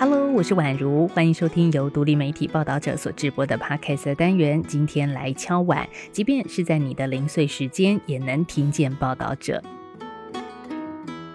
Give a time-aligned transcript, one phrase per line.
[0.00, 4.62] Hello，我是宛如，欢迎收听由独立媒体报道者所直播的 Podcast 单元。
[4.66, 9.62] 今天来敲碗，即便是在你的零碎时间，也能听见报道者。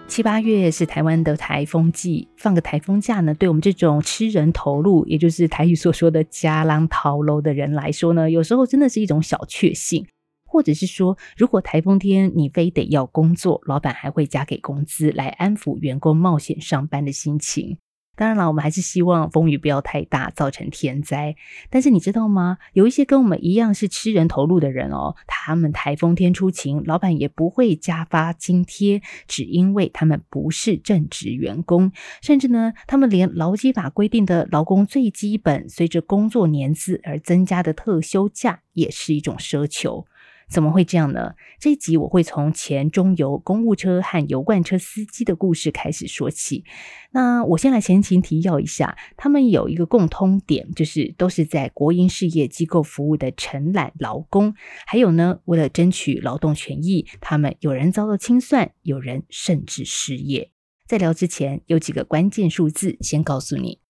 [0.08, 10.04] 七八月是台湾的台风季，放个台风假呢，对我们这种吃人头路，也就是台语所说的“加浪逃楼”的人来说呢，有时候真的是一种小确幸。
[10.44, 17.78] 或者是说，如果台风天你非得要工作，老板还会加给工资来安抚员工冒险上班的心情。
[18.16, 21.36] 当然了，我们还是希望风雨不要太大，造成天灾。
[21.70, 22.58] 但是你知道吗？
[22.72, 40.06] 有一些跟我们一样是吃人头路的人哦，他们台风天出勤，老板也不会加发津贴，只因为他们不是正职员工，甚至呢，他们连劳基法规定的劳工最基本随着工作年资而增加的特休假，也是一种奢求。
[40.48, 41.34] 怎么会这样呢？
[41.58, 46.64] 这一集我会从前中油公务车和油罐车司机的故事开始说起。
[47.10, 54.54] 那我先来前情提要一下，他们有一个共通点，就是都是在国营事业机构服务的承揽劳工。
[54.86, 60.52] 还有呢，为了争取劳动权益，他们有人遭到清算，有人甚至失业。
[60.86, 63.80] 在聊之前，有几个关键数字先告诉你。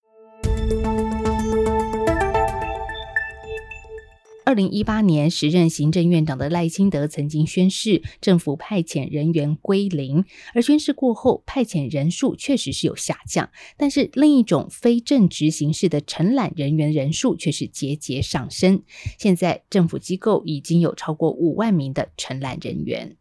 [4.47, 10.25] 二零一八年，时任行政院长的赖清德曾经宣誓，政府派遣人员归零。
[10.55, 18.85] 而宣誓过后，派遣人数确实是有下降，但是另一种非正职形式的承揽人员人数却是节节上升。
[19.19, 23.17] 现在，政府机构已经有超过五万名的承揽人员。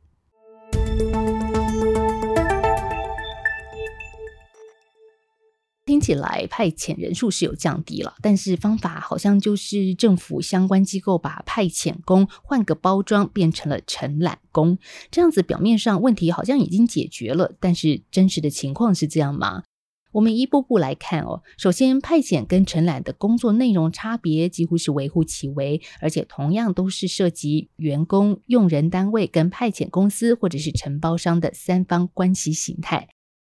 [5.95, 14.77] 听起来派遣人数是有降低了，但是方法好像就是政府相关机构把派遣工换个包装，变成了承揽工。
[15.09, 19.63] 这样子表面上问题好像已经解决了，但是真实的情况是这样吗？
[20.11, 21.41] 我们一步步来看哦。
[21.57, 33.07] 首先，派遣跟承揽的工作内容差别几乎是微乎其微，而且同样都是涉及员工、用人单位跟派遣公司或者是承包商的三方关系形态。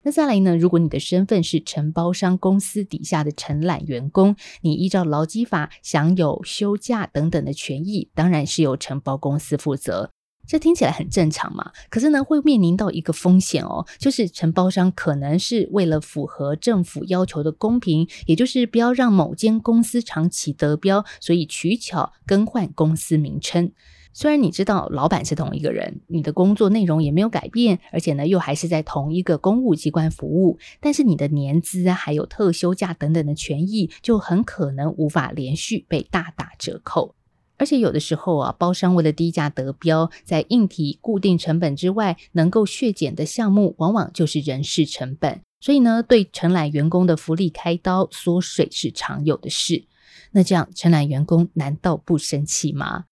[0.04, 0.56] 那再来呢？
[0.56, 10.10] 如果你的身份是承包商公司底下的承揽员工，你依照劳基法享有休假等等的权益，当然是由承包公司负责。
[10.44, 11.70] 这听起来很正常嘛。
[11.88, 23.70] 可是呢，会面临到一个风险哦，就是承包商可能是为了符合政府要求的公平，也就是不要让某间公司长期得标，所以取巧更换公司名称。
[24.12, 37.14] 虽然你知道老板是同一个人，你的工作内容也没有改变，而且呢又还是在同一个公务机关服务，但是你的年资啊，还有特休假等等的权益，就很可能无法连续被大打折扣。
[37.58, 45.40] 而且有的时候啊，包商为了低价得标，在硬体固定成本之外，能够削减的项目，往往就是人事成本。
[45.60, 49.84] 所以呢，对承揽员工的福利开刀缩水是常有的事。
[50.32, 53.04] 那这样承揽员工难道不生气吗？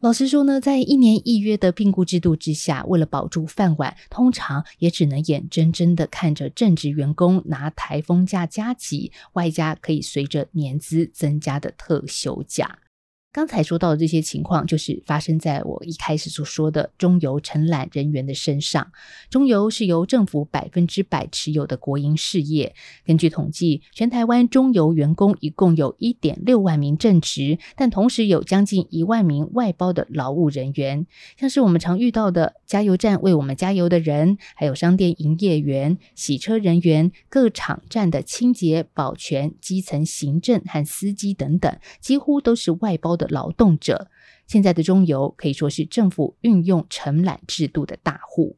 [0.00, 12.78] 老实说呢，在一年一约的聘雇制度之下，为了保住饭碗，通常也只能眼睁睁的看着正职员工拿台风假加急，外加可以随着年资增加的特休假。
[13.36, 18.90] 刚才说到的这些情况，就是发生在我一开始所说的中油承揽人员的身上。
[19.28, 22.74] 中油是由政府百分之百持有的国营事业。
[23.04, 31.06] 根据统计，全台湾中油员工一共有一点六万名正职，但同时有将近一万名外包的劳务人员，
[31.38, 43.25] 像是我们常遇到的加油站为我们加油的人，还有商店营业员、洗车人员、各场站的清洁、保全、基层行政和司机等等，几乎都是外包的。
[43.28, 44.08] 劳动者，
[44.46, 48.56] 现在的中油可以说是政府运用承揽制度的大户。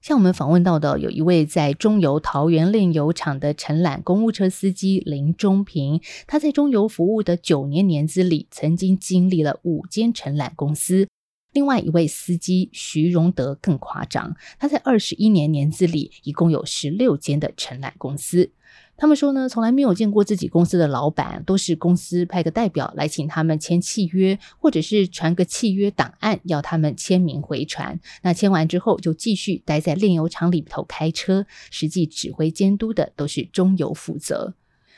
[0.00, 11.06] 像我们访问到的，有一位在中油桃园炼油厂的承揽公务车司机林中平，他在中油服务的九年年资里，曾经经历了五间承揽公司。
[11.52, 18.52] 另外一位司机徐荣德更夸张，他在二十一年年资里，一共有十六间的承揽公司。
[19.00, 27.98] 他们说呢，从来没有见过自己公司的老板，都是公司派个代表来请他们签契约，或者是传个契约档案要他们签名回传。
[28.22, 34.52] 那签完之后就继续待在炼油厂里头开车，实际指挥监督的都是中油负责。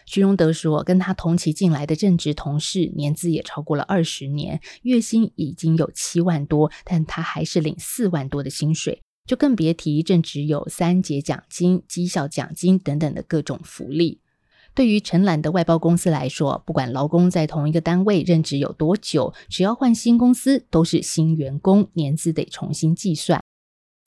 [0.05, 9.01] 徐荣德说，跟他同期进来的正职同事年资也超过了二十年，月薪已经有七万多，但他还是领四万多的薪水。
[9.27, 14.21] 就更别提正职有三节奖金、绩效奖金等等的各种福利。
[14.75, 23.42] 对于承揽的外包公司来说，不管劳工在同一个单位任职有多久，只要换新公司，都是新员工，年资得重新计算。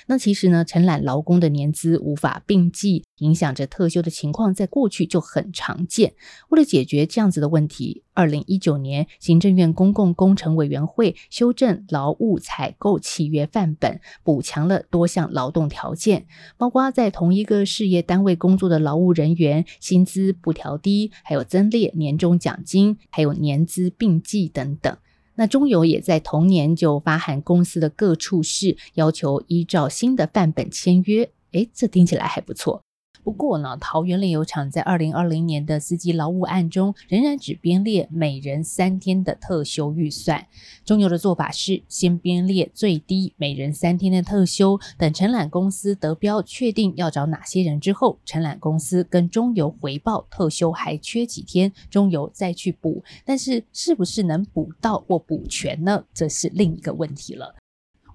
[0.08, 6.14] 那其实呢，承揽劳工的年资无法并计，影响着特休的情况，在过去就很常见。
[6.50, 24.96] 为了解决这样子的问题，二零一九年，行政院公共工程委员会修正劳务采购契约范本，补强了多项劳动条件，包括在同一个事业单位工作的劳务人员薪资不调低，还有增列年终奖金，还有年资并计等等。
[25.36, 31.30] 那中油也在同年就发函公司的各处室，要求依照新的范本签约。
[31.52, 32.85] 诶，这听起来还不错。
[33.26, 40.46] 不过呢，桃园炼油厂在二零二零年的司机劳务案中，仍然只编列每人三天的特休预算。
[40.86, 53.04] 中油的做法是，先编列最低每人三天的特休，等承揽公司得标，确定要找哪些人之后，承揽公司跟中油回报特休还缺几天，中油再去补。
[53.26, 56.04] 但是，是不是能补到或补全呢？
[56.14, 57.56] 这是另一个问题了。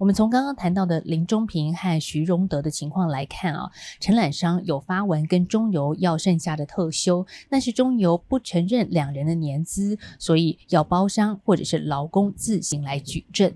[0.01, 3.71] 我们从刚刚谈到的林中平和徐荣德的情况来看啊，
[4.01, 13.53] 承揽商有发文跟中油要剩下的特休，但是中油不承认两人的年资，所以要包商或者是劳工自行来举证。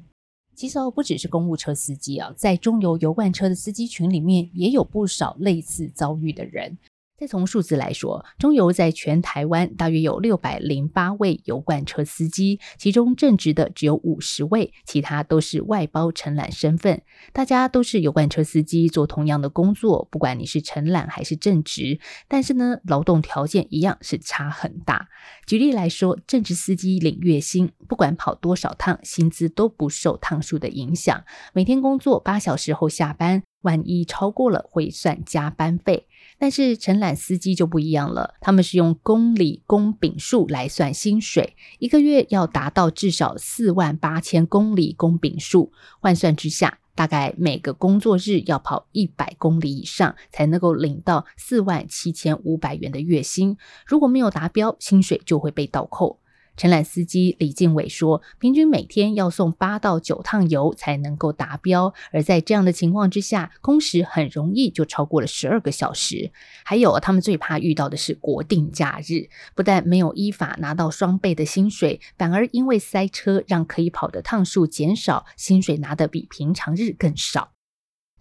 [0.54, 6.76] 其实不只是公务车司机啊，在中油油罐车的司机群里面也有不少类似遭遇的人。
[7.16, 17.02] 再从数字来说，中油在全台湾大约有六百零八位油罐车司机，其中正职的只有五十位，其他都是外包承揽身份。
[17.32, 25.06] 大家都是油罐车司机，做同样的工作，不管你是承揽还是正职，但是呢，劳动条件一样是差很大。
[25.46, 33.44] 举例来说，正职司机领月薪，不管跑多少趟，薪资都不受趟数的影响，每天工作八小时后下班。
[33.64, 36.06] 万一超过了，会算加班费。
[36.38, 53.56] 但是承揽司机就不一样了，他们是用公里公饼数来算薪水，一个月要达到至少四万八千公里公饼数，换算之下，大概每个工作日要跑一百公里以上，才能够领到四万七千五百元的月薪。
[53.86, 56.20] 如果没有达标，薪水就会被倒扣。
[56.56, 66.30] 承揽司机李进伟说，平均每天要送八到九趟油才能够达标，而在这样的情况之下，工时很容易就超过了十二个小时。
[66.64, 77.53] 还有，他们最怕遇到的是国定假日，不但没有依法拿到双倍的薪水，反而因为塞车让可以跑的趟数减少，薪水拿得比平常日更少。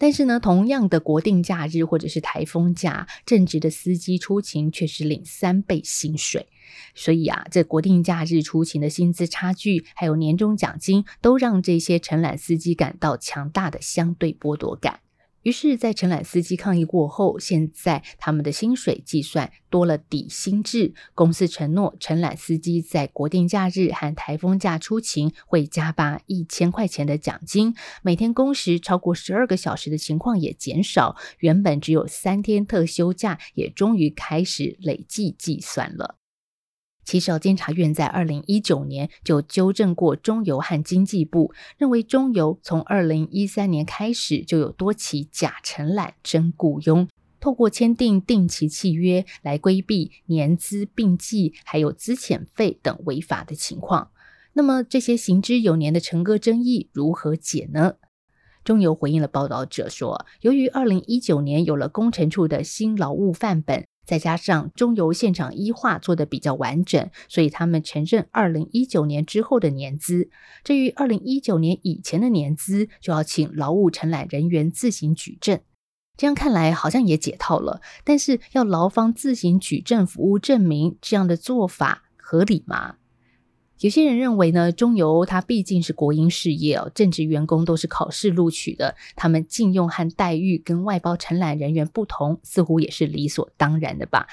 [0.03, 6.50] 但是呢，同样的国定假日或者是台风假，正职的司机出勤却是领三倍薪水。
[6.94, 15.00] 所以啊，这国定假日出勤的薪资差距，还有年终奖金，都让这些承揽司机感到强大的相对剥夺感。
[15.44, 20.94] 于是，在承揽司机抗议过后，现在他们的薪水计算多了底薪制。
[21.13, 31.16] 公司承诺，承揽司机在国定假日和台风假出勤会加发一千块钱的奖金，每天工时超过十二个小时的情况也减少。
[31.40, 36.23] 原本只有三天特休假，也终于开始累计计算了。
[37.05, 47.07] 其实，监察院在二零一九年就纠正过中油和经济部，认为中油从二零一三年开始就有多起假承揽真雇佣，
[47.39, 54.11] 透过签订定期契约来规避年资并计，还有资遣费等违法的情况。
[54.53, 57.95] 那么，这些行之有年的成哥争议如何解呢？
[58.63, 63.83] 中油回应了报道者说，由于二零一九年有了工程处的新劳务范本。
[64.05, 70.29] 再加上中油现场一化做的比较完整，所以他们承认二零一九年之后的年资。
[70.63, 75.60] 至于二零一九年以前的年资，就要请劳务承揽人员自行举证。
[76.15, 82.98] 这样看来好像也解套了，但是要劳方自行举证服务证明，这样的做法合理吗？
[83.84, 94.25] 有些人认为呢，中油它毕竟是国营事业哦，正职员工都是考试录取的，他们聘用和待遇跟外包承揽人员不同，似乎也是理所当然的吧？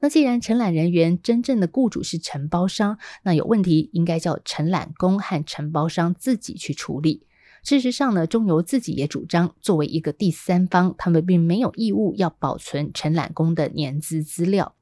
[0.00, 7.22] 那既然承揽人员真正的雇主是承包商，那有问题应该叫承揽工和承包商自己去处理。
[7.64, 14.74] 事实上呢，中油自己也主张，作为一个第三方，他们并没有义务要保存承揽工的年资资料。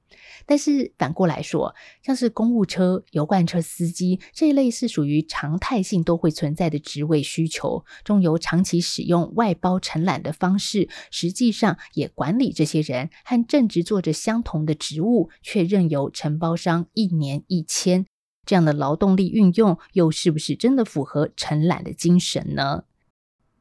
[0.46, 18.06] 但是反过来说，像是公务车、油罐车司机这一类是属于常态性都会存在的职位需求，中油长期使用外包承揽的方式，实际上也管理这些人，和正职做着相同的职务，却任由承包商一年一签，
[18.44, 22.84] 这样的劳动力运用，又是不是真的符合承揽的精神呢？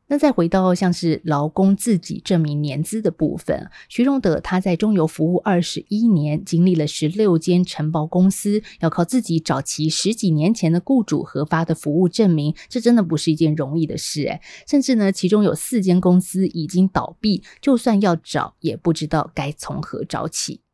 [0.07, 20.64] 那再回到像是劳工自己证明年资的部分，徐荣德他在中油服务二十一年，经历了十六间承包公司，要靠自己找齐十几年前的雇主核发的服务证明，这真的不是一件容易的事诶，甚至呢，其中有四间公司已经倒闭，就算要找，也不知道该从何找起。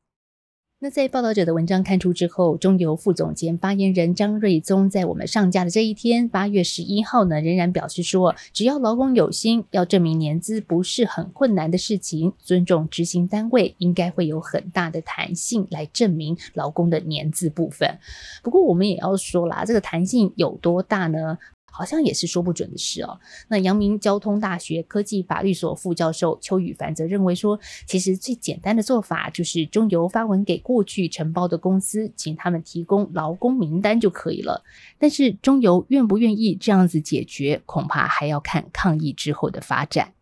[0.84, 18.00] 那在报道者的文章刊出之后，中油副总监发言人张瑞宗在我们上架的这一天，八月十一号呢，仍然表示说，只要劳工有心，要证明年资不是很困难的事情，尊重执行单位，应该会有很大的弹性来证明劳工的年资部分。
[18.42, 21.38] 不过我们也要说啦，这个弹性有多大呢？
[21.72, 23.20] 好像也是说不准的事哦。
[23.48, 34.64] 那阳明交通大学科技法律所副教授邱宇凡则认为说，其实最简单的做法就是中油发文给过去承包的公司，请他们提供劳工名单就可以了。
[35.00, 40.14] 但是中油愿不愿意这样子解决，恐怕还要看抗议之后的发展。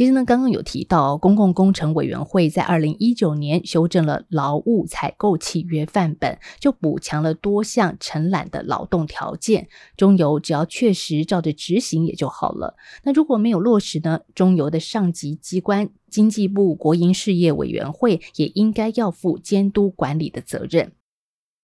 [0.00, 9.68] 其实呢，刚刚有提到，公共工程委员会在二零一九年修正了劳务采购契约范本，就补强了多项承揽的劳动条件。
[9.98, 12.76] 中油只要确实照着执行也就好了。
[13.02, 14.20] 那如果没有落实呢？
[14.34, 20.92] 中油的上级机关经济部国营事业委员会也应该要负监督管理的责任。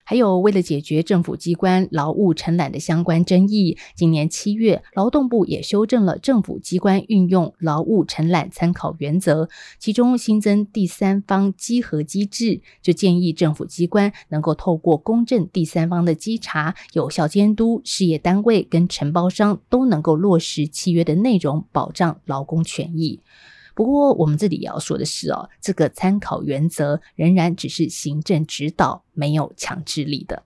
[0.08, 9.48] 还有，为了解决政府机关劳务承揽的相关争议，今年七月，劳动部也修正了政府机关运用劳务承揽参考原则，
[9.80, 23.22] 其中新增第三方稽核机制，就建议政府机关能够透过公正第三方的稽查，有效监督事业单位跟承包商都能够落实契约的内容，保障劳工权益。
[23.76, 30.44] 不过，我们这里也要说的是哦，这个参考原则仍然只是行政指导，没有强制力的。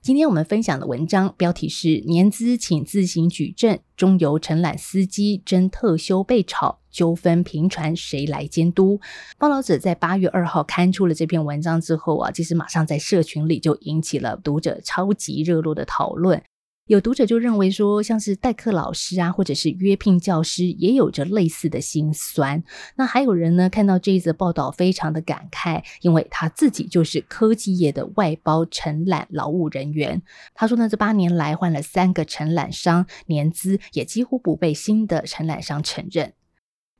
[0.00, 8.98] 今天我们分享的文章标题是“年资请自行举证，中油承揽司机争特休被炒，纠纷频传，谁来监督？”
[9.36, 16.42] 报道者在八月二号刊出了这篇文章之后啊，其实马上在社群里就引起了读者超级热络的讨论。
[16.90, 22.64] 有读者就认为说，像是代课老师啊，或者是约聘教师，也有着类似的心酸。
[22.96, 30.20] 那还有人呢，看到这一则报道，非常的感慨，因为他自己就是科技业的外包承揽劳务人员。
[30.52, 36.32] 他说呢，这八年来换了三个承揽商，年资也几乎不被新的承揽商承认。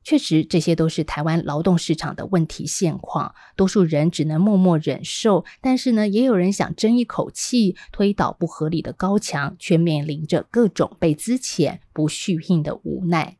[0.03, 3.35] 确实，这些都是台湾劳动市场的问题现况。
[3.55, 13.37] 多数人只能默默忍受，但是呢，也有人想争一口气，推倒不合理的高墙，却面临着各种被资遣、不续聘的无奈。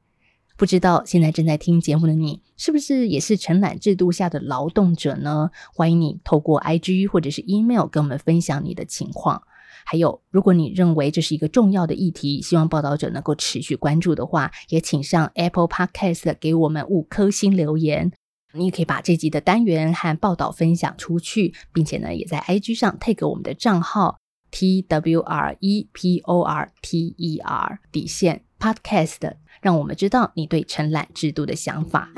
[0.55, 5.49] 不知道现在正在听节目的你，是不是也是承揽制度下的劳动者呢？
[5.73, 9.41] 欢迎你透过 IG 或者是 email 跟我们分享你的情况。
[9.85, 18.11] 还有，如果你认为这是一个重要的议题，希望报道者能够持续关注的话，也请上 Apple Podcast 给我们五颗星留言。
[18.53, 24.19] 你也可以把这集的单元和报道分享出去，并且呢，也在 IG 上 tag 我们的账号
[24.51, 32.09] T W R E P O R T E R 底线 Podcast，让我们知道你对承揽制度的想法。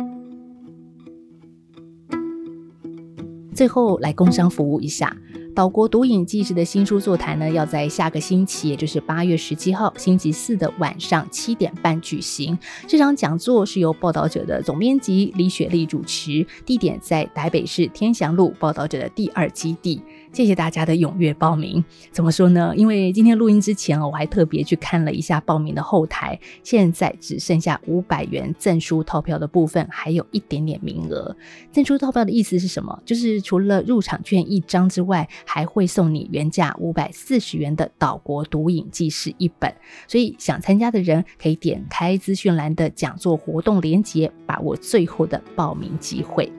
[3.53, 5.15] 最后来工商服务一下。
[5.55, 12.57] 岛国毒瘾记者的新书座谈呢，要在下个星期，也就是八月十七号星期四的晚上七点半举行。
[12.88, 20.01] 这场讲座是由报道者的总编辑李雪丽主持，地点在台北市天祥路报道者的第二基地。
[20.33, 21.81] 谢谢大家的踊跃报名。
[22.11, 22.73] 怎么说呢？
[22.75, 31.35] 因为今天录音之前我还特别去看了一下报名的后台，现在只剩下五百元赠书套票的部分，还有一点点名额。
[31.71, 32.99] 赠书套票的意思是什么？
[33.05, 39.71] 就是除了入场券一张之外，还会送你原价五百四十元的岛国毒瘾纪事一本。
[40.07, 46.51] 所以想参加的人可以点开资讯栏的讲座活动链接，把握最后的报名机会。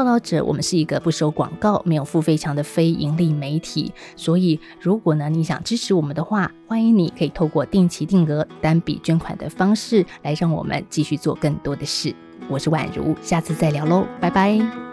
[0.00, 12.14] 报道者，我们是一个不收广告、没有付费墙的非盈利媒体，所以如果呢你想支持我们的话，欢迎你可以透过定期定额、单笔捐款的方式来让我们继续做更多的事。
[12.48, 14.89] 我是宛如，下次再聊喽，拜拜。